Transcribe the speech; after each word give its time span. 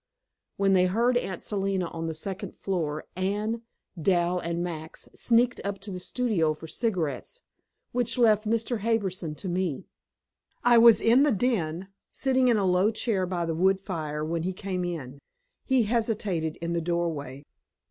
When 0.57 0.73
they 0.73 0.87
heard 0.87 1.15
Aunt 1.17 1.43
Selina 1.43 1.85
on 1.89 2.07
the 2.07 2.15
second 2.15 2.55
floor, 2.55 3.05
Anne, 3.15 3.61
Dal 4.01 4.39
and 4.39 4.63
Max 4.63 5.07
sneaked 5.13 5.61
up 5.63 5.77
to 5.81 5.91
the 5.91 5.99
studio 5.99 6.55
for 6.55 6.65
cigarettes, 6.67 7.43
which 7.91 8.17
left 8.17 8.47
Mr. 8.47 8.79
Harbison 8.79 9.35
to 9.35 9.47
me. 9.47 9.85
I 10.63 10.79
was 10.79 11.01
in 11.01 11.21
the 11.21 11.31
den, 11.31 11.89
sitting 12.11 12.47
in 12.47 12.57
a 12.57 12.65
low 12.65 12.89
chair 12.89 13.27
by 13.27 13.45
the 13.45 13.53
wood 13.53 13.79
fire 13.79 14.25
when 14.25 14.41
he 14.41 14.53
came 14.53 14.83
in. 14.83 15.19
He 15.65 15.83
hesitated 15.83 16.55
in 16.63 16.73
the 16.73 16.81
doorway. 16.81 17.43